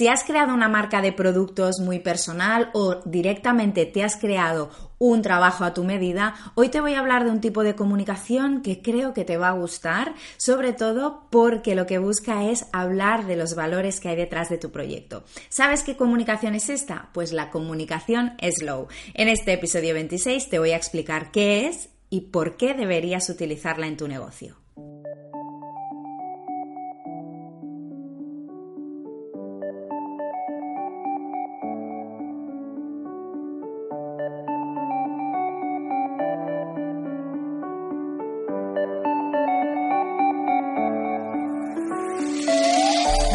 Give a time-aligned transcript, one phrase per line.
[0.00, 5.20] Si has creado una marca de productos muy personal o directamente te has creado un
[5.20, 8.80] trabajo a tu medida, hoy te voy a hablar de un tipo de comunicación que
[8.80, 13.36] creo que te va a gustar, sobre todo porque lo que busca es hablar de
[13.36, 15.22] los valores que hay detrás de tu proyecto.
[15.50, 17.10] ¿Sabes qué comunicación es esta?
[17.12, 18.88] Pues la comunicación slow.
[19.12, 23.86] En este episodio 26 te voy a explicar qué es y por qué deberías utilizarla
[23.86, 24.56] en tu negocio.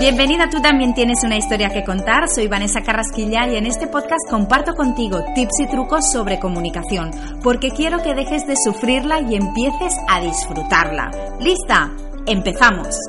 [0.05, 2.29] Bienvenida, tú también tienes una historia que contar.
[2.29, 7.09] Soy Vanessa Carrasquilla y en este podcast comparto contigo tips y trucos sobre comunicación,
[7.41, 11.09] porque quiero que dejes de sufrirla y empieces a disfrutarla.
[11.39, 11.89] ¿Lista?
[12.27, 12.99] ¡Empezamos!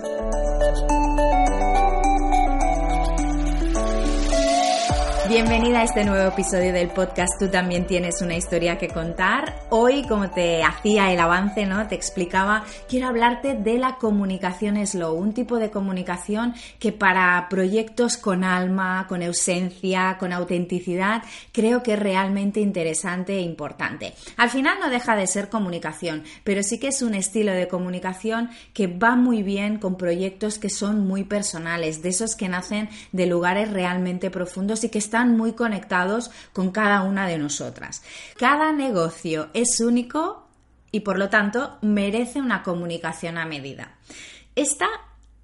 [5.36, 9.66] Bienvenida a este nuevo episodio del podcast Tú también tienes una historia que contar.
[9.68, 11.86] Hoy, como te hacía el avance, ¿no?
[11.88, 18.16] Te explicaba, quiero hablarte de la comunicación slow, un tipo de comunicación que para proyectos
[18.16, 24.14] con alma, con ausencia, con autenticidad, creo que es realmente interesante e importante.
[24.38, 28.48] Al final no deja de ser comunicación, pero sí que es un estilo de comunicación
[28.72, 33.26] que va muy bien con proyectos que son muy personales, de esos que nacen de
[33.26, 38.02] lugares realmente profundos y que están muy conectados con cada una de nosotras.
[38.38, 40.46] Cada negocio es único
[40.92, 43.96] y por lo tanto merece una comunicación a medida.
[44.54, 44.88] Esta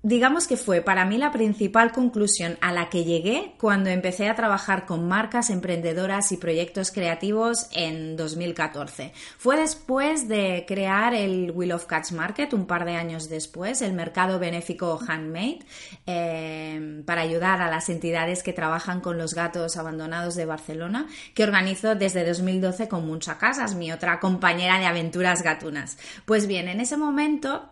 [0.03, 4.34] digamos que fue para mí la principal conclusión a la que llegué cuando empecé a
[4.34, 9.12] trabajar con marcas emprendedoras y proyectos creativos en 2014.
[9.39, 13.92] Fue después de crear el Wheel of Catch Market, un par de años después, el
[13.92, 15.61] mercado benéfico Handmade,
[16.06, 21.45] eh, para ayudar a las entidades que trabajan con los gatos abandonados de Barcelona, que
[21.45, 25.97] organizo desde 2012 con Muncha Casas, mi otra compañera de aventuras gatunas.
[26.24, 27.70] Pues bien, en ese momento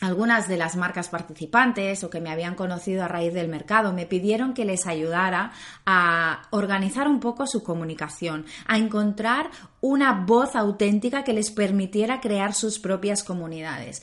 [0.00, 4.06] algunas de las marcas participantes o que me habían conocido a raíz del mercado me
[4.06, 5.52] pidieron que les ayudara
[5.86, 9.50] a organizar un poco su comunicación, a encontrar
[9.86, 14.02] una voz auténtica que les permitiera crear sus propias comunidades.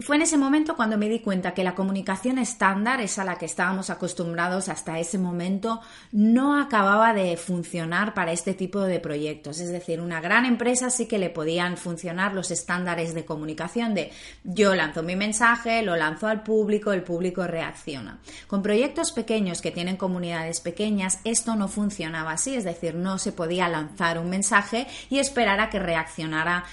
[0.00, 3.36] Fue en ese momento cuando me di cuenta que la comunicación estándar, esa a la
[3.36, 5.80] que estábamos acostumbrados hasta ese momento,
[6.12, 9.60] no acababa de funcionar para este tipo de proyectos.
[9.60, 14.12] Es decir, una gran empresa sí que le podían funcionar los estándares de comunicación de
[14.42, 18.18] yo lanzo mi mensaje, lo lanzo al público, el público reacciona.
[18.46, 23.32] Con proyectos pequeños que tienen comunidades pequeñas, esto no funcionaba así, es decir, no se
[23.32, 24.86] podía lanzar un mensaje
[25.18, 26.64] esperar a que reaccionara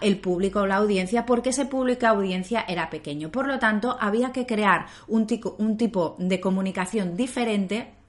[0.00, 3.30] el público o la audiencia porque ese público audiencia era pequeño.
[3.30, 8.01] Por lo tanto, había que crear un tipo de comunicación diferente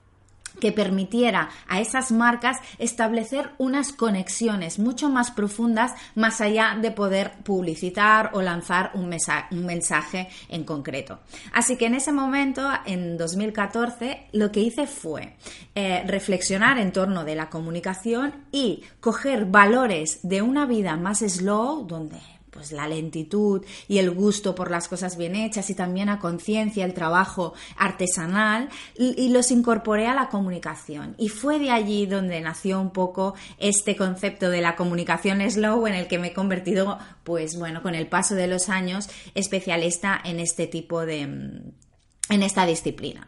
[0.60, 7.32] que permitiera a esas marcas establecer unas conexiones mucho más profundas más allá de poder
[7.44, 9.10] publicitar o lanzar un,
[9.52, 11.20] mensaje en concreto.
[11.54, 15.36] Así que en ese momento, en 2014, lo que hice fue
[15.76, 21.86] eh, reflexionar en torno de la comunicación y coger valores de una vida más slow,
[21.86, 22.18] donde
[22.54, 26.86] pues la lentitud y el gusto por las cosas bien hechas y también a conciencia
[26.86, 32.80] el trabajo artesanal y, los incorporé a la comunicación y fue de allí donde nació
[32.80, 37.58] un poco este concepto de la comunicación slow en el que me he convertido pues
[37.58, 43.28] bueno con el paso de los años especialista en este tipo de en esta disciplina.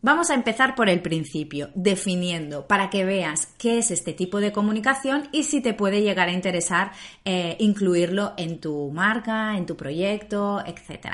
[0.00, 4.52] Vamos a empezar por el principio, definiendo para que veas qué es este tipo de
[4.52, 6.92] comunicación y si te puede llegar a interesar
[7.24, 11.08] eh, incluirlo en tu marca, en tu proyecto, etc.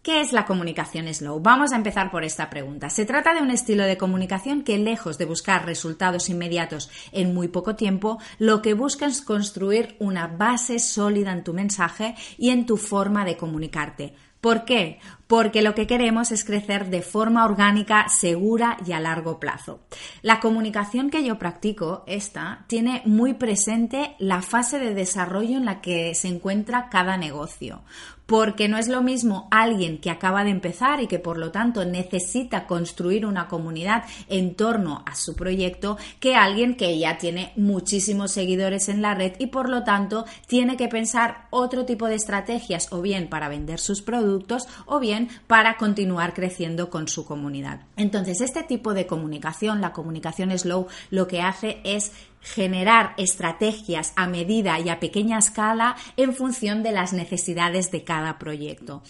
[0.00, 1.38] ¿Qué es la comunicación slow?
[1.40, 2.88] Vamos a empezar por esta pregunta.
[2.88, 7.48] Se trata de un estilo de comunicación que, lejos de buscar resultados inmediatos en muy
[7.48, 12.64] poco tiempo, lo que busca es construir una base sólida en tu mensaje y en
[12.64, 14.14] tu forma de comunicarte.
[14.40, 15.00] ¿Por qué?
[15.28, 19.80] Porque lo que queremos es crecer de forma orgánica, segura y a largo plazo.
[20.22, 25.80] La comunicación que yo practico, esta, tiene muy presente la fase de desarrollo en la
[25.80, 27.82] que se encuentra cada negocio
[28.28, 31.86] porque no es lo mismo alguien que acaba de empezar y que por lo tanto
[31.86, 38.30] necesita construir una comunidad en torno a su proyecto que alguien que ya tiene muchísimos
[38.30, 42.92] seguidores en la red y por lo tanto tiene que pensar otro tipo de estrategias
[42.92, 47.80] o bien para vender sus productos o bien para continuar creciendo con su comunidad.
[47.96, 54.28] Entonces, este tipo de comunicación, la comunicación slow, lo que hace es generar estrategias a
[54.28, 59.02] medida y a pequeña escala en función de las necesidades de cada proyecto.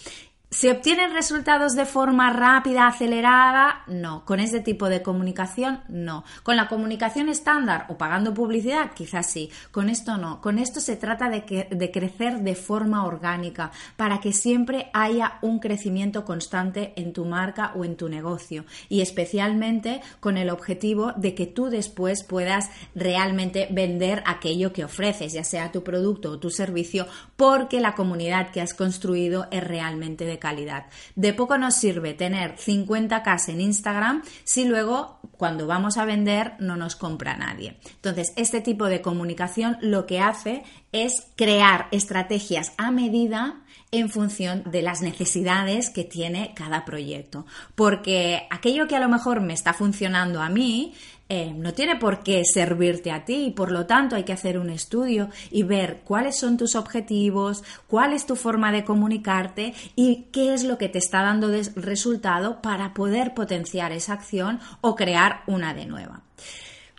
[0.51, 3.83] ¿Se obtienen resultados de forma rápida, acelerada?
[3.87, 4.25] No.
[4.25, 6.25] Con este tipo de comunicación, no.
[6.43, 9.51] Con la comunicación estándar o pagando publicidad, quizás sí.
[9.71, 10.41] Con esto no.
[10.41, 15.59] Con esto se trata de, de crecer de forma orgánica para que siempre haya un
[15.59, 18.65] crecimiento constante en tu marca o en tu negocio.
[18.89, 25.35] Y especialmente con el objetivo de que tú después puedas realmente vender aquello que ofreces,
[25.35, 27.07] ya sea tu producto o tu servicio,
[27.37, 30.87] porque la comunidad que has construido es realmente de calidad.
[31.15, 36.77] De poco nos sirve tener 50k en Instagram si luego cuando vamos a vender no
[36.77, 37.79] nos compra nadie.
[37.97, 44.65] Entonces, este tipo de comunicación lo que hace es crear estrategias a medida en función
[44.71, 47.47] de las necesidades que tiene cada proyecto.
[47.75, 50.95] Porque aquello que a lo mejor me está funcionando a mí,
[51.31, 54.59] eh, no tiene por qué servirte a ti y por lo tanto hay que hacer
[54.59, 60.29] un estudio y ver cuáles son tus objetivos, cuál es tu forma de comunicarte y
[60.33, 65.43] qué es lo que te está dando resultado para poder potenciar esa acción o crear
[65.47, 66.23] una de nueva.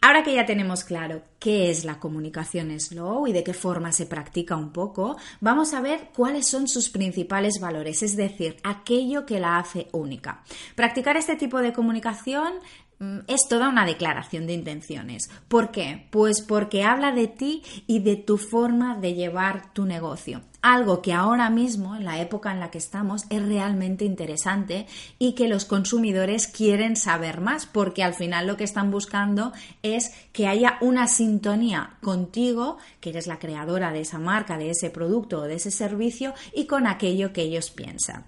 [0.02, 4.06] Ahora que ya tenemos claro qué es la comunicación slow y de qué forma se
[4.06, 9.42] practica un poco, vamos a ver cuáles son sus principales valores, es decir, aquello que
[9.42, 10.44] la hace única.
[10.76, 12.54] Practicar este tipo de comunicación
[13.28, 15.30] es toda una declaración de intenciones.
[15.48, 16.08] ¿Por qué?
[16.10, 20.42] Pues porque habla de ti y de tu forma de llevar tu negocio.
[20.62, 24.88] Algo que ahora mismo, en la época en la que estamos, es realmente interesante
[25.18, 29.54] y que los consumidores quieren saber más, porque al final lo que están buscando
[29.84, 34.90] es que haya una sintonía contigo, que eres la creadora de esa marca, de ese
[34.90, 38.26] producto o de ese servicio, y con aquello que ellos piensan.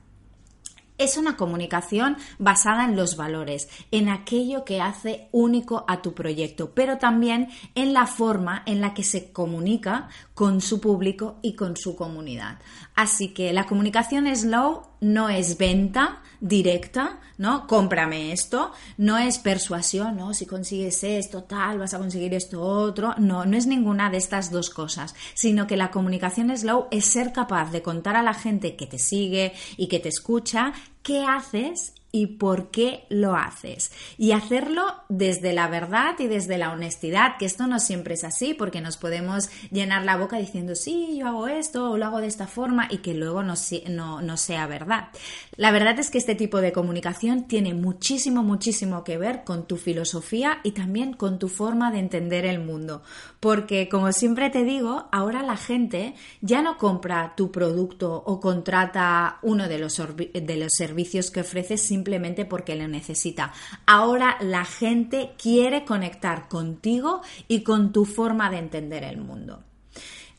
[1.02, 6.76] Es una comunicación basada en los valores, en aquello que hace único a tu proyecto,
[6.76, 11.76] pero también en la forma en la que se comunica con su público y con
[11.76, 12.60] su comunidad.
[12.94, 17.66] Así que la comunicación slow no es venta directa, ¿no?
[17.68, 20.34] Cómprame esto, no es persuasión, ¿no?
[20.34, 23.16] Si consigues esto, tal, vas a conseguir esto otro.
[23.18, 27.32] No, no es ninguna de estas dos cosas, sino que la comunicación slow es ser
[27.32, 30.74] capaz de contar a la gente que te sigue y que te escucha
[31.04, 33.92] qué haces y por qué lo haces.
[34.18, 38.54] Y hacerlo desde la verdad y desde la honestidad, que esto no siempre es así,
[38.54, 42.28] porque nos podemos llenar la boca diciendo, sí, yo hago esto o lo hago de
[42.28, 43.54] esta forma y que luego no,
[43.90, 45.10] no, no sea verdad.
[45.56, 49.78] La verdad es que este tipo de comunicación tiene muchísimo, muchísimo que ver con tu
[49.78, 53.04] filosofía y también con tu forma de entender el mundo.
[53.40, 59.40] Porque, como siempre te digo, ahora la gente ya no compra tu producto o contrata
[59.42, 60.02] uno de los,
[60.34, 63.54] de los servicios que ofreces simplemente porque lo necesita.
[63.86, 69.64] Ahora la gente quiere conectar contigo y con tu forma de entender el mundo.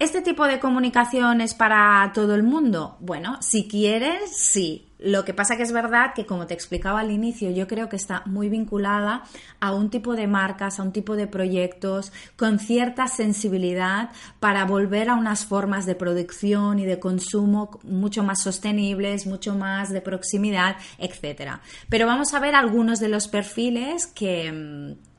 [0.00, 2.96] ¿Este tipo de comunicación es para todo el mundo?
[2.98, 4.91] Bueno, si quieres, sí.
[5.04, 7.96] Lo que pasa que es verdad que, como te explicaba al inicio, yo creo que
[7.96, 9.24] está muy vinculada
[9.60, 15.08] a un tipo de marcas, a un tipo de proyectos con cierta sensibilidad para volver
[15.08, 20.76] a unas formas de producción y de consumo mucho más sostenibles, mucho más de proximidad,
[20.98, 21.58] etc.
[21.88, 25.11] Pero vamos a ver algunos de los perfiles que mm,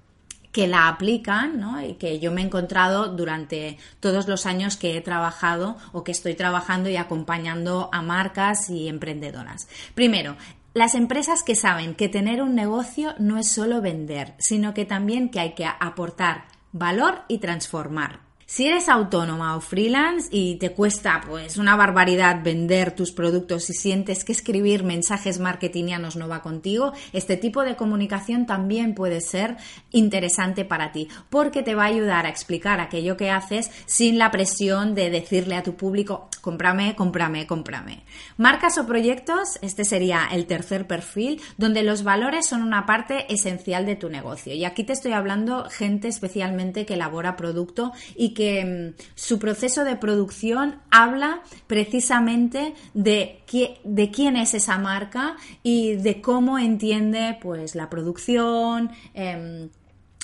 [0.53, 1.81] que la aplican ¿no?
[1.81, 6.13] y que yo me he encontrado durante todos los años que he trabajado o que
[6.13, 9.67] estoy trabajando y acompañando a marcas y emprendedoras.
[9.95, 10.37] Primero,
[10.75, 15.29] las empresas que saben que tener un negocio no es solo vender, sino que también
[15.29, 18.19] que hay que aportar valor y transformar.
[18.53, 23.73] Si eres autónoma o freelance y te cuesta pues una barbaridad vender tus productos y
[23.73, 29.57] sientes que escribir mensajes marketingianos no va contigo, este tipo de comunicación también puede ser
[29.89, 34.29] interesante para ti porque te va a ayudar a explicar aquello que haces sin la
[34.29, 38.03] presión de decirle a tu público cómprame, cómprame, cómprame.
[38.37, 43.87] Marcas o proyectos, este sería el tercer perfil donde los valores son una parte esencial
[43.87, 48.42] de tu negocio y aquí te estoy hablando gente especialmente que elabora producto y que
[48.43, 56.59] Mm, su proceso de producción habla precisamente de, quién es esa marca y de cómo
[56.59, 59.69] entiende pues la producción, em,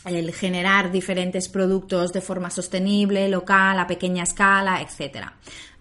[0.05, 5.27] el generar diferentes productos de forma sostenible, local, a pequeña escala, etc.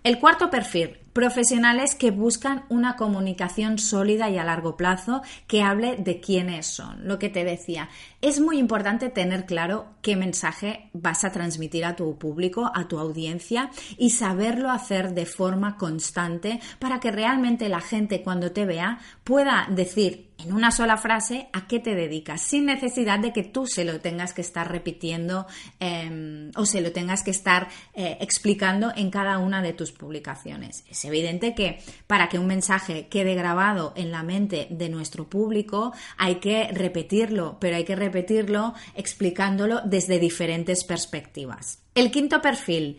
[0.03, 5.97] El cuarto perfil, profesionales que buscan una comunicación sólida y a largo plazo que hable
[5.97, 7.09] de quiénes son.
[7.09, 7.89] Lo que te decía,
[8.23, 13.01] es muy importante tener claro qué mensaje vas a transmitir a tu público, a tu
[13.01, 19.01] audiencia y saberlo hacer de forma constante para que realmente la gente cuando te vea
[19.25, 23.67] pueda decir en una sola frase a qué te dedicas, sin necesidad de que tú
[23.67, 25.47] se lo tengas que estar repitiendo
[25.81, 30.85] em, o se lo tengas que estar eh, explicando en cada una de tus publicaciones.
[30.89, 35.93] Es evidente que para que un mensaje quede grabado en la mente de nuestro público
[36.17, 41.83] hay que repetirlo, pero hay que repetirlo explicándolo desde diferentes perspectivas.
[41.95, 42.99] El quinto perfil,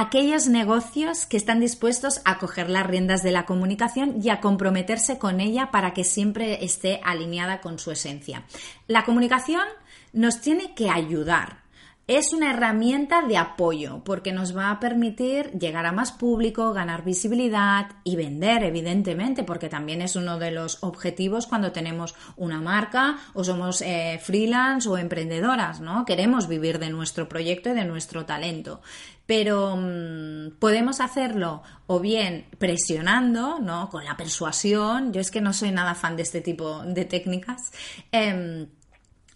[0.00, 5.18] aquellos negocios que están dispuestos a coger las riendas de la comunicación y a comprometerse
[5.18, 8.44] con ella para que siempre esté alineada con su esencia.
[8.86, 9.64] La comunicación
[10.12, 11.62] nos tiene que ayudar,
[12.08, 17.04] es una herramienta de apoyo porque nos va a permitir llegar a más público, ganar
[17.04, 23.18] visibilidad y vender, evidentemente, porque también es uno de los objetivos cuando tenemos una marca
[23.34, 26.06] o somos eh, freelance o emprendedoras, ¿no?
[26.06, 28.80] Queremos vivir de nuestro proyecto y de nuestro talento.
[29.26, 33.90] Pero mm, podemos hacerlo o bien presionando, ¿no?
[33.90, 35.12] Con la persuasión.
[35.12, 37.70] Yo es que no soy nada fan de este tipo de técnicas.
[38.10, 38.66] Em,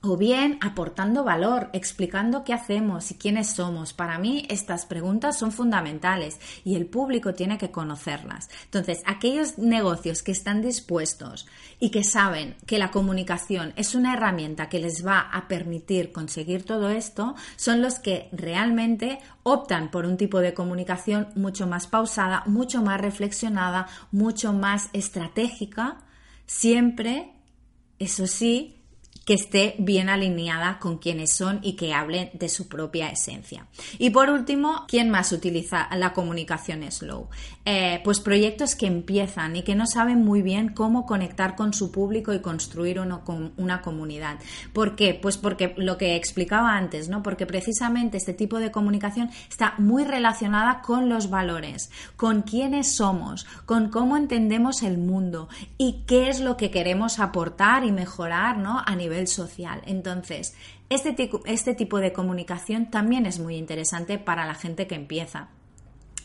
[0.02, 3.92] o bien aportando valor, explicando qué hacemos y quiénes somos.
[3.92, 8.50] Para mí estas preguntas son fundamentales y el público tiene que conocerlas.
[8.64, 11.46] Entonces, aquellos negocios que están dispuestos
[11.78, 16.64] y que saben que la comunicación es una herramienta que les va a permitir conseguir
[16.64, 22.42] todo esto, son los que realmente optan por un tipo de comunicación mucho más pausada,
[22.46, 25.98] mucho más reflexionada, mucho más estratégica,
[26.46, 27.32] siempre,
[28.00, 28.81] eso sí,
[29.24, 33.66] que esté bien alineada con quienes son y que hablen de su propia esencia.
[33.98, 37.28] Y por último, ¿quién más utiliza la comunicación slow?
[37.64, 41.92] Eh, pues proyectos que empiezan y que no saben muy bien cómo conectar con su
[41.92, 44.38] público y construir una comunidad.
[44.72, 45.14] ¿Por qué?
[45.14, 47.22] Pues porque lo que explicaba antes, ¿no?
[47.22, 53.46] Porque precisamente este tipo de comunicación está muy relacionada con los valores, con quiénes somos,
[53.66, 55.48] con cómo entendemos el mundo
[55.78, 58.82] y qué es lo que queremos aportar y mejorar, ¿no?
[58.84, 59.82] A nivel social.
[59.86, 60.54] Entonces,
[60.88, 65.48] este, este tipo de comunicación también es muy interesante para la gente que empieza.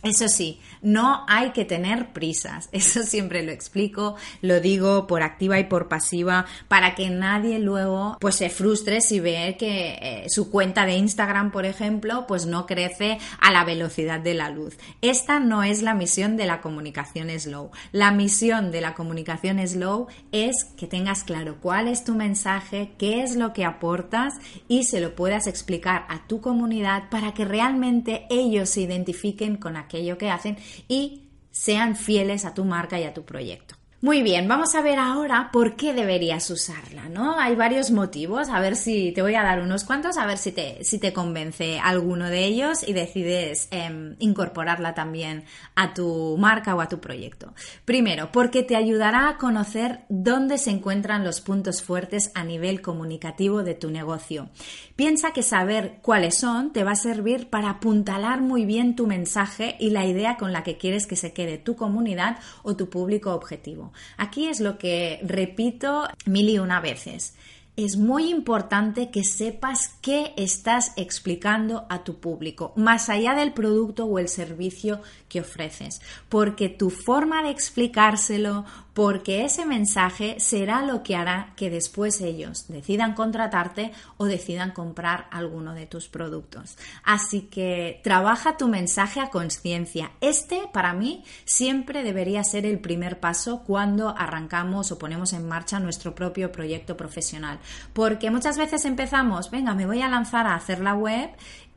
[0.07, 2.69] Eso sí, no hay que tener prisas.
[2.71, 8.15] Eso siempre lo explico, lo digo por activa y por pasiva, para que nadie luego
[8.21, 12.65] pues se frustre si ve que eh, su cuenta de Instagram, por ejemplo, pues no
[12.65, 14.77] crece a la velocidad de la luz.
[15.01, 17.71] Esta no es la misión de la comunicación slow.
[17.91, 23.23] La misión de la comunicación slow es que tengas claro cuál es tu mensaje, qué
[23.23, 24.35] es lo que aportas
[24.69, 29.75] y se lo puedas explicar a tu comunidad para que realmente ellos se identifiquen con
[29.97, 33.76] aquello que hacen y sean fieles a tu marca y a tu proyecto.
[33.99, 37.39] Muy bien, vamos a ver ahora por qué deberías usarla, ¿no?
[37.39, 40.51] Hay varios motivos, a ver si te voy a dar unos cuantos, a ver si
[40.51, 46.75] te, si te convence alguno de ellos y decides em, incorporarla también a tu marca
[46.75, 47.55] o a tu proyecto.
[47.85, 53.63] Primero, porque te ayudará a conocer dónde se encuentran los puntos fuertes a nivel comunicativo
[53.63, 54.51] de tu negocio.
[54.95, 59.75] Piensa que saber cuáles son te va a servir para apuntalar muy bien tu mensaje
[59.79, 63.33] y la idea con la que quieres que se quede tu comunidad o tu público
[63.33, 63.86] objetivo.
[64.17, 67.35] Aquí es lo que repito mil y una veces.
[67.75, 74.05] Es muy importante que sepas qué estás explicando a tu público, más allá del producto
[74.05, 78.65] o el servicio que ofreces, porque tu forma de explicárselo,
[78.97, 85.27] porque ese mensaje será lo que hará que después ellos decidan contratarte o decidan comprar
[85.29, 86.79] alguno de tus productos.
[87.03, 90.13] Así que trabaja tu mensaje a conciencia.
[90.19, 95.79] Este, para mí, siempre debería ser el primer paso cuando arrancamos o ponemos en marcha
[95.79, 97.59] nuestro propio proyecto profesional.
[97.93, 101.29] Porque muchas veces empezamos, venga, me voy a lanzar a hacer la web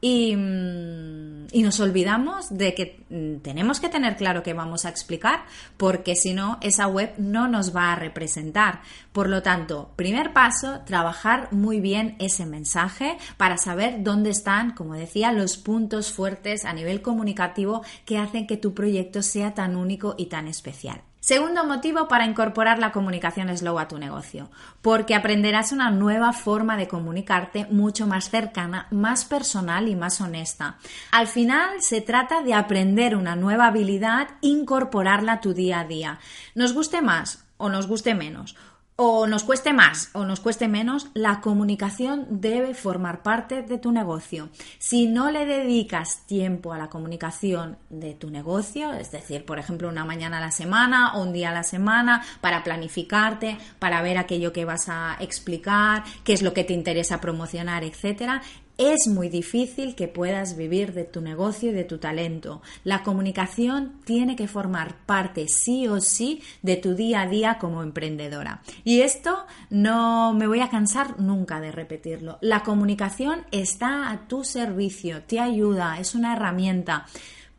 [0.02, 5.44] Mm, y, nos olvidamos de que mm, tenemos que tener claro qué vamos a explicar,
[5.76, 8.80] porque si no, esa web no nos va a representar.
[9.12, 14.94] Por lo tanto, primer paso, trabajar muy bien ese mensaje para saber dónde están, como
[14.94, 20.14] decía, los puntos fuertes a nivel comunicativo que hacen que tu proyecto sea tan único
[20.16, 21.02] y tan especial.
[21.20, 24.50] Segundo motivo para incorporar la comunicación slow a tu negocio,
[24.80, 30.78] porque aprenderás una nueva forma de comunicarte mucho más cercana, más personal y más honesta.
[31.10, 36.18] Al final se trata de aprender una nueva habilidad, incorporarla a tu día a día.
[36.54, 38.56] Nos guste más o nos guste menos
[39.02, 43.92] o nos cueste más o nos cueste menos, la comunicación debe formar parte de tu
[43.92, 44.50] negocio.
[44.78, 49.88] Si no le dedicas tiempo a la comunicación de tu negocio, es decir, por ejemplo,
[49.88, 54.18] una mañana a la semana o un día a la semana para planificarte, para ver
[54.18, 58.42] aquello que vas a explicar, qué es lo que te interesa promocionar, etcétera,
[58.80, 62.62] es muy difícil que puedas vivir de tu negocio y de tu talento.
[62.82, 67.82] La comunicación tiene que formar parte sí o sí de tu día a día como
[67.82, 68.62] emprendedora.
[68.82, 72.38] Y esto no me voy a cansar nunca de repetirlo.
[72.40, 77.06] La comunicación está a tu servicio, te ayuda, es una herramienta.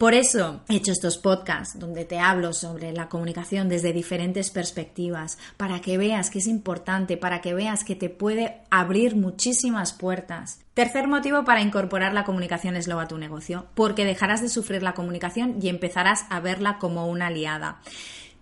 [0.02, 5.38] Por eso he hecho estos podcasts donde te hablo sobre la comunicación desde diferentes perspectivas,
[5.58, 10.60] para que veas que es importante, para que veas que te puede abrir muchísimas puertas.
[10.74, 14.96] Tercer motivo para incorporar la comunicación slow a tu negocio, porque dejarás de sufrir la
[14.96, 17.80] comunicación y empezarás a verla como una aliada.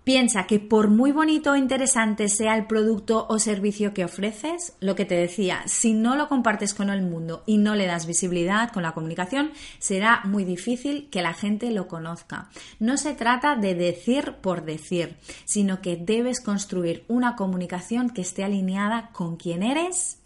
[0.04, 4.96] Piensa que por muy bonito o interesante sea el producto o servicio que ofreces, lo
[4.96, 8.72] que te decía, si no lo compartes con el mundo y no le das visibilidad
[8.72, 12.50] con la comunicación, será muy difícil que la gente lo conozca.
[12.80, 15.16] No se trata de decir por decir,
[15.46, 20.20] sino que debes construir una comunicación que esté alineada con quién eres,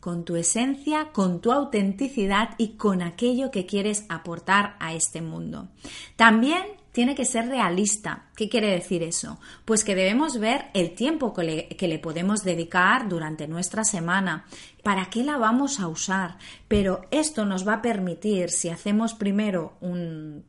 [0.00, 5.68] con tu esencia, con tu autenticidad y con aquello que quieres aportar a este mundo.
[6.16, 6.62] También
[6.98, 8.24] tiene que ser realista.
[8.34, 9.38] ¿Qué quiere decir eso?
[9.64, 14.46] Pues que debemos ver el tiempo que le, que le, podemos dedicar durante nuestra semana,
[14.82, 16.38] para qué la vamos a usar.
[16.66, 20.42] Pero esto nos va a permitir, si hacemos primero un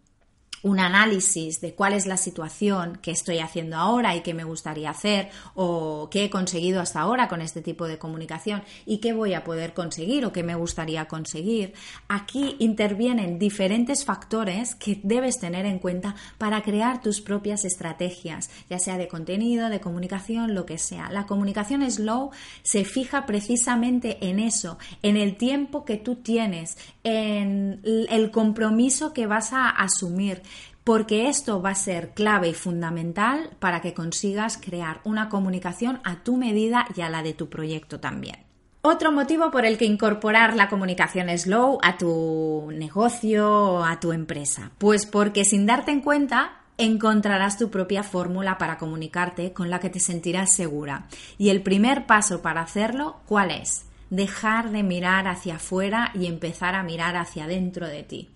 [0.64, 4.90] un análisis de cuál es la situación que estoy haciendo ahora y qué me gustaría
[4.90, 9.34] hacer o qué he conseguido hasta ahora con este tipo de comunicación y qué voy
[9.34, 11.74] a poder conseguir o qué me gustaría conseguir.
[12.08, 18.80] Aquí intervienen diferentes factores que debes tener en cuenta para crear tus propias estrategias, ya
[18.80, 21.10] sea de contenido, de comunicación, lo que sea.
[21.12, 22.32] La comunicación slow
[22.64, 29.28] se fija precisamente en eso, en el tiempo que tú tienes, en el compromiso que
[29.28, 30.42] vas a asumir
[30.84, 36.24] porque esto va a ser clave y fundamental para que consigas crear una comunicación a
[36.24, 38.50] tu medida y a la de tu proyecto también.
[38.82, 44.14] Otro motivo por el que incorporar la comunicación slow a tu negocio o a tu
[44.14, 44.72] empresa.
[44.78, 49.90] Pues porque sin darte en cuenta encontrarás tu propia fórmula para comunicarte con la que
[49.90, 51.08] te sentirás segura.
[51.38, 53.86] Y el primer paso para hacerlo, ¿cuál es?
[54.10, 58.30] Dejar de mirar hacia afuera y empezar a mirar hacia dentro de ti.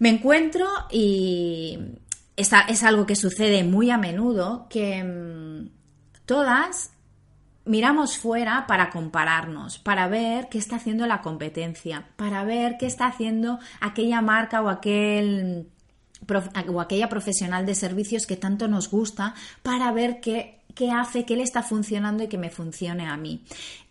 [0.00, 1.78] Me encuentro y
[2.36, 5.68] es algo que sucede muy a menudo, que mm,
[6.24, 6.92] todas
[7.66, 13.08] miramos fuera para compararnos, para ver qué está haciendo la competencia, para ver qué está
[13.08, 15.68] haciendo aquella marca o aquel
[16.68, 21.36] o aquella profesional de servicios que tanto nos gusta, para ver qué qué hace, qué
[21.36, 23.42] le está funcionando y que me funcione a mí.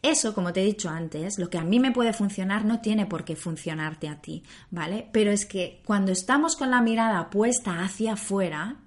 [0.01, 3.05] Eso, como te he dicho antes, lo que a mí me puede funcionar no tiene
[3.05, 5.07] por qué funcionarte a ti, ¿vale?
[5.11, 8.77] Pero es que cuando estamos con la mirada puesta hacia afuera,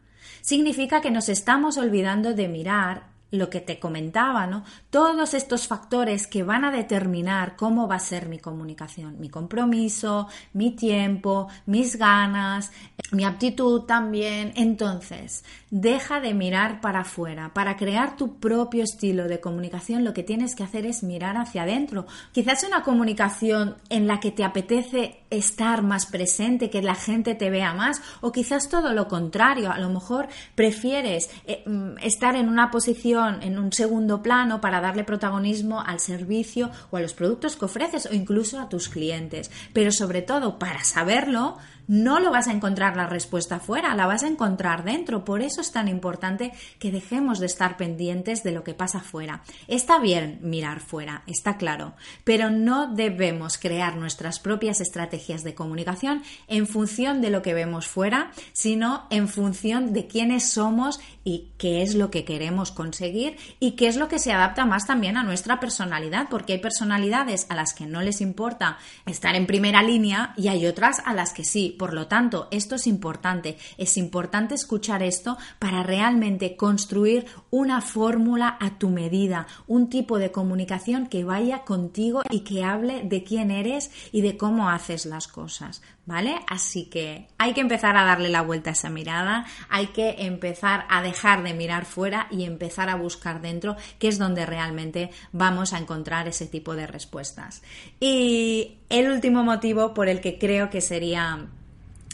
[0.41, 4.62] significa que nos estamos olvidando de mirar lo que te comentaba, ¿no?
[4.90, 10.29] Todos estos factores que van a determinar cómo va a ser mi comunicación, mi compromiso,
[10.53, 12.71] mi tiempo, mis ganas,
[13.11, 14.53] mi aptitud también.
[14.55, 17.53] Entonces, deja de mirar para afuera.
[17.55, 21.62] Para crear tu propio estilo de comunicación, lo que tienes que hacer es mirar hacia
[21.62, 22.07] adentro.
[22.33, 27.49] Quizás una comunicación en la que te apetece estar más presente, que la gente te
[27.49, 29.73] vea más, o quizás todo lo contrario.
[29.73, 34.81] A lo mejor prefieres eh, mm, estar en una posición en un segundo plano para
[34.81, 39.51] darle protagonismo al servicio o a los productos que ofreces o incluso a tus clientes.
[39.73, 41.59] Pero sobre todo, para saberlo,
[41.93, 45.27] no lo vas a encontrar la respuesta fuera, la vas a encontrar dentro.
[45.27, 49.43] Por eso es tan importante que dejemos de estar pendientes de lo que pasa fuera.
[49.69, 51.93] Está bien mirar fuera, está claro,
[52.25, 57.89] pero no debemos crear nuestras propias estrategias de comunicación en función de lo que vemos
[57.89, 63.73] fuera, sino en función de quiénes somos y qué es lo que queremos conseguir y
[63.73, 67.55] qué es lo que se adapta más también a nuestra personalidad, porque hay personalidades a
[67.55, 71.45] las que no les importa estar en primera línea y hay otras a las que
[71.45, 71.77] sí.
[71.83, 73.59] Por lo tanto, esto es importante.
[73.77, 80.31] Es importante escuchar esto para realmente construir una fórmula a tu medida, un tipo de
[80.31, 85.27] comunicación que vaya contigo y que hable de quién eres y de cómo haces las
[85.27, 85.83] cosas.
[86.05, 86.40] ¿Vale?
[86.49, 90.85] Así que hay que empezar a darle la vuelta a esa mirada, hay que empezar
[90.88, 95.73] a dejar de mirar fuera y empezar a buscar dentro, que es donde realmente vamos
[95.73, 97.62] a encontrar ese tipo de respuestas.
[98.01, 101.47] Y el último motivo por el que creo que sería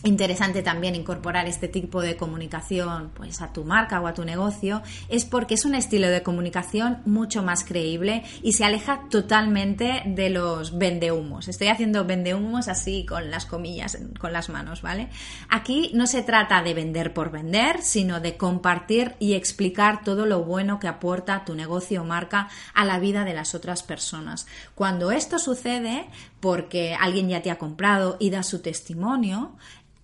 [0.04, 4.82] interesante también incorporar este tipo de comunicación pues a tu marca o a tu negocio
[5.08, 10.30] es porque es un estilo de comunicación mucho más creíble y se aleja totalmente de
[10.30, 11.48] los vendehumos.
[11.48, 15.08] Estoy haciendo vendehumos así con las comillas con las manos, ¿vale?
[15.48, 20.44] Aquí no se trata de vender por vender, sino de compartir y explicar todo lo
[20.44, 24.46] bueno que aporta tu negocio o marca a la vida de las otras personas.
[24.74, 26.06] Cuando esto sucede,
[26.40, 29.56] porque alguien ya te ha comprado y da su testimonio,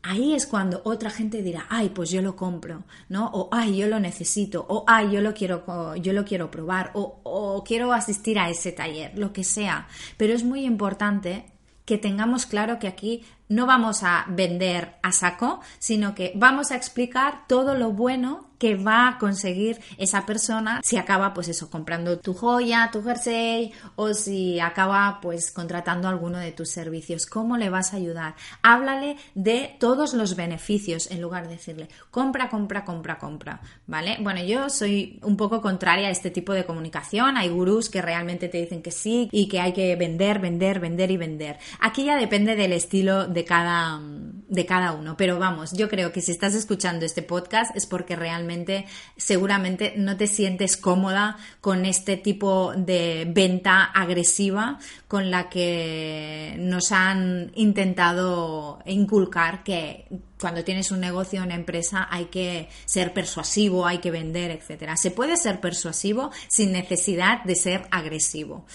[0.03, 3.31] ahí es cuando otra gente dirá, ay, pues yo lo compro, ¿no?
[3.33, 7.21] O ay, yo lo necesito, o ay, yo lo quiero, yo lo quiero probar, o,
[7.23, 9.89] o quiero asistir a ese taller, lo que sea.
[10.17, 11.47] Pero es muy importante
[11.85, 16.77] que tengamos claro que aquí no vamos a vender a saco, sino que vamos a
[16.77, 22.19] explicar todo lo bueno que va a conseguir esa persona si acaba pues eso comprando
[22.19, 27.27] tu joya, tu jersey o si acaba pues contratando alguno de tus servicios.
[27.27, 28.37] ¿Cómo le vas a ayudar?
[28.63, 34.17] Háblale de todos los beneficios en lugar de decirle compra, compra, compra, compra, ¿vale?
[34.21, 37.37] Bueno, yo soy un poco contraria a este tipo de comunicación.
[37.37, 41.11] Hay gurús que realmente te dicen que sí y que hay que vender, vender, vender
[41.11, 41.59] y vender.
[41.81, 45.17] Aquí ya depende del estilo de cada, de cada uno.
[45.17, 50.17] Pero vamos, yo creo que si estás escuchando este podcast es porque realmente, seguramente no
[50.17, 58.79] te sientes cómoda con este tipo de venta agresiva con la que nos han intentado
[58.87, 60.07] inculcar que
[60.41, 64.97] cuando tienes un negocio, una empresa, hay que ser persuasivo, hay que vender, etcétera.
[64.97, 68.67] Se puede ser persuasivo sin necesidad de ser agresivo.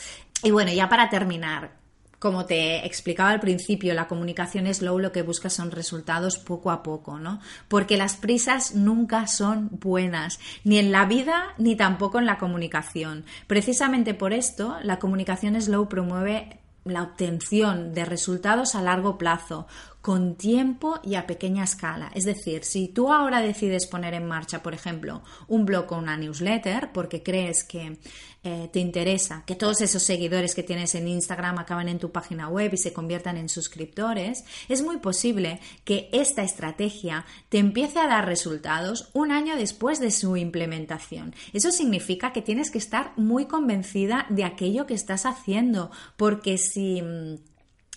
[0.43, 1.78] Y bueno, ya para terminar,
[2.19, 6.83] como te explicaba al principio, la comunicación slow lo que busca son resultados poco a
[6.83, 7.39] poco, ¿no?
[7.67, 13.23] Porque las prisas nunca son buenas, ni en la vida ni tampoco en la comunicación.
[13.47, 19.67] Precisamente por esto, la comunicación slow promueve la obtención de resultados a largo plazo,
[20.01, 22.09] con tiempo y a pequeña escala.
[22.15, 26.15] Es decir, si tú ahora decides poner en marcha, por ejemplo, un blog o una
[26.15, 27.97] newsletter porque crees que
[28.41, 32.47] eh, te interesa que todos esos seguidores que tienes en Instagram acaben en tu página
[32.47, 38.07] web y se conviertan en suscriptores, es muy posible que esta estrategia te empiece a
[38.07, 41.35] dar resultados un año después de su implementación.
[41.51, 47.01] Eso significa que tienes que estar muy convencida de aquello que estás haciendo, porque si
[47.01, 47.48] mm,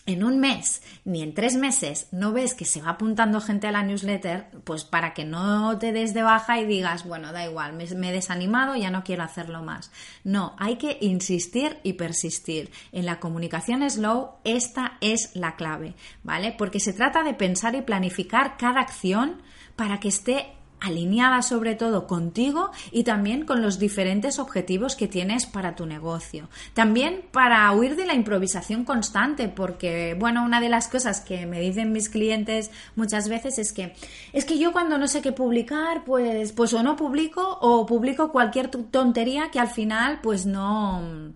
[0.04, 3.72] en un mes ni en tres meses no ves que se va apuntando gente a
[3.72, 7.72] la newsletter, pues para que no te des de baja y digas, bueno, da igual,
[7.72, 9.92] me, he desanimado, ya no quiero hacerlo más.
[10.24, 12.70] No, hay que insistir y persistir.
[12.90, 16.54] En la comunicación slow, esta es la clave, ¿vale?
[16.56, 19.42] Porque se trata de pensar y planificar cada acción
[19.76, 25.46] para que esté alineada sobre todo contigo y también con los diferentes objetivos que tienes
[25.46, 26.48] para tu negocio.
[26.74, 31.60] También para huir de la improvisación constante, porque, bueno, una de las cosas que me
[31.60, 33.94] dicen mis clientes muchas veces es que,
[34.32, 38.32] es que yo cuando no sé qué publicar, pues, pues o no publico o publico
[38.32, 41.32] cualquier tontería que al final, pues no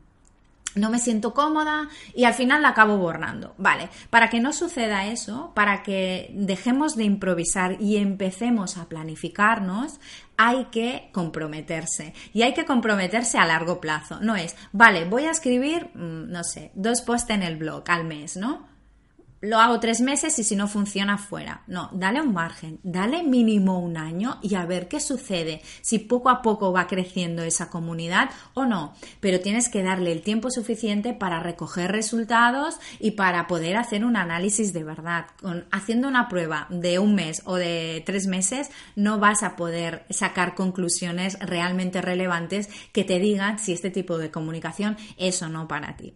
[0.77, 3.55] no me siento cómoda y al final la acabo borrando.
[3.59, 9.99] Vale, para que no suceda eso, para que dejemos de improvisar y empecemos a planificarnos,
[10.37, 14.21] hay que comprometerse y hay que comprometerse a largo plazo.
[14.21, 18.05] No es, vale, voy a escribir, mm, no sé, dos posts en el blog al
[18.05, 18.76] mes, ¿no?
[19.47, 21.63] Lo hago tres meses y si no funciona fuera.
[21.67, 26.31] No, dale un margen, dale mínimo un año y a ver qué sucede, si poco
[26.31, 28.95] a poco va creciendo esa comunidad o no.
[29.21, 34.17] Pero tienes que darle el tiempo suficiente para recoger resultados y para poder hacer un
[34.17, 35.27] análisis de verdad.
[35.71, 40.55] Haciendo una prueba de un mes o de tres meses no vas a poder sacar
[40.55, 45.97] conclusiones realmente relevantes que te digan si este tipo de comunicación es o no para
[45.97, 46.15] ti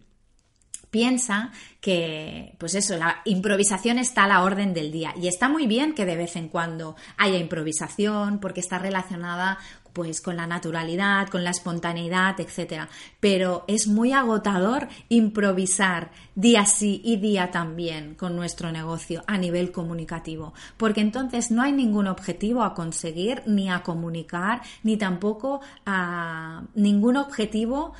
[0.91, 5.13] piensa que, pues eso, la improvisación está a la orden del día.
[5.19, 9.57] Y está muy bien que de vez en cuando haya improvisación, porque está relacionada
[9.93, 12.89] pues con la naturalidad, con la espontaneidad, etcétera.
[13.19, 19.71] Pero es muy agotador improvisar día sí y día también con nuestro negocio a nivel
[19.71, 26.63] comunicativo, porque entonces no hay ningún objetivo a conseguir, ni a comunicar, ni tampoco a
[26.73, 27.93] ningún objetivo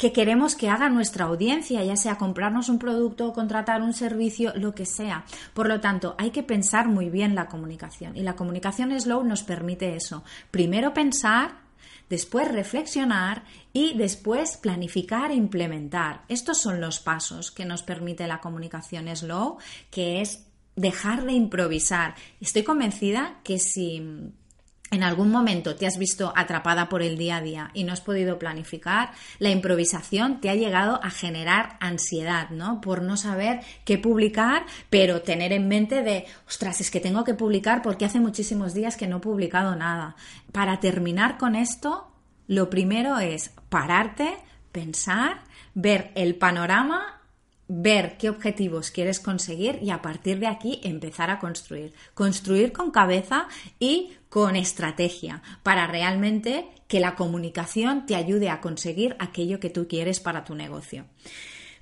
[0.00, 4.74] que queremos que haga nuestra audiencia, ya sea comprarnos un producto, contratar un servicio, lo
[4.74, 5.26] que sea.
[5.52, 9.42] Por lo tanto, hay que pensar muy bien la comunicación y la comunicación slow nos
[9.42, 10.24] permite eso.
[10.50, 11.58] Primero pensar,
[12.08, 16.22] después reflexionar y después planificar e implementar.
[16.28, 19.58] Estos son los pasos que nos permite la comunicación slow,
[19.90, 22.14] que es dejar de improvisar.
[22.40, 24.32] Estoy convencida que si
[24.90, 28.00] en algún momento te has visto atrapada por el día a día y no has
[28.00, 32.80] podido planificar, la improvisación te ha llegado a generar ansiedad, ¿no?
[32.80, 37.34] Por no saber qué publicar, pero tener en mente de, ostras, es que tengo que
[37.34, 40.16] publicar porque hace muchísimos días que no he publicado nada.
[40.52, 42.10] Para terminar con esto,
[42.48, 44.36] lo primero es pararte,
[44.72, 45.42] pensar,
[45.74, 47.19] ver el panorama
[47.72, 51.94] ver qué objetivos quieres conseguir y a partir de aquí empezar a construir.
[52.14, 53.46] Construir con cabeza
[53.78, 59.86] y con estrategia para realmente que la comunicación te ayude a conseguir aquello que tú
[59.86, 61.06] quieres para tu negocio.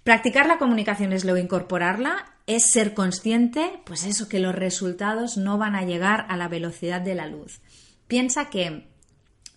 [0.04, 5.56] Practicar la comunicación es luego incorporarla, es ser consciente, pues eso, que los resultados no
[5.56, 7.60] van a llegar a la velocidad de la luz.
[8.08, 8.88] Piensa que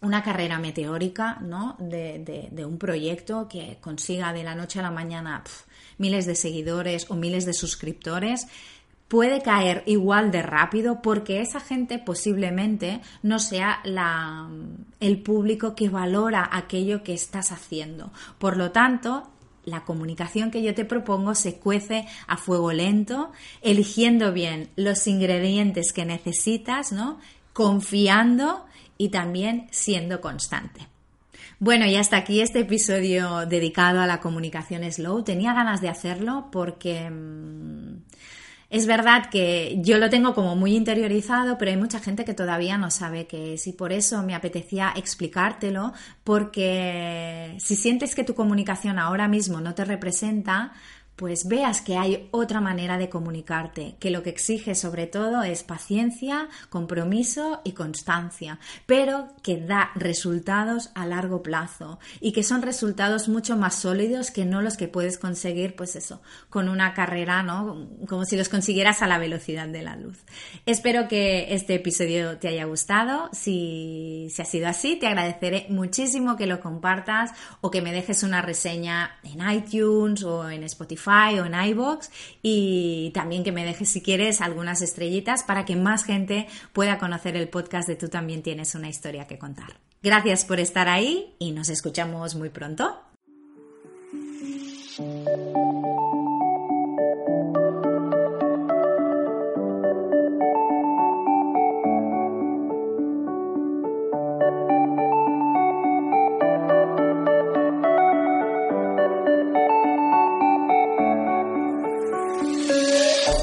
[0.02, 1.76] una carrera meteórica, ¿no?
[1.80, 5.44] De, un proyecto que consiga de la noche a la mañana
[5.98, 8.48] miles de seguidores o miles de suscriptores,
[9.08, 13.82] puede caer igual de rápido porque esa gente posiblemente no sea
[15.00, 18.12] el público que valora aquello que estás haciendo.
[18.40, 19.30] Por lo tanto,
[19.66, 25.94] la comunicación que yo te propongo se cuece a fuego lento, eligiendo bien los ingredientes
[25.94, 27.20] que necesitas, ¿no?
[27.54, 28.66] Confiando
[29.02, 30.88] y también siendo constante.
[31.58, 35.24] Bueno, y hasta aquí este episodio dedicado a la comunicación slow.
[35.24, 37.98] Tenía ganas de hacerlo porque mm,
[38.70, 42.78] es verdad que yo lo tengo como muy interiorizado, pero hay mucha gente que todavía
[42.78, 48.36] no sabe qué es y por eso me apetecía explicártelo, porque si sientes que tu
[48.36, 50.74] comunicación ahora mismo no te representa,
[51.15, 55.63] pues veas que hay otra manera de comunicarte, que lo que exige sobre todo es
[55.63, 63.30] paciencia, compromiso y constancia, pero que da resultados a largo plazo y que son resultados
[63.30, 67.88] mucho más sólidos que no los que puedes conseguir, pues eso, con una carrera, ¿no?
[68.08, 70.17] Como si los consiguieras a la velocidad de la luz.
[70.65, 73.30] Espero que este episodio te haya gustado.
[73.32, 78.24] Si, si ha sido así, te agradeceré muchísimo que lo compartas o que me dejes
[78.24, 80.63] una reseña en iTunes o en
[81.08, 82.10] O en iBox
[82.42, 87.36] y también que me dejes si quieres algunas estrellitas para que más gente pueda conocer
[87.36, 89.74] el podcast de Tú también tienes una historia que contar.
[90.04, 93.00] Gracias por estar ahí y nos escuchamos muy pronto.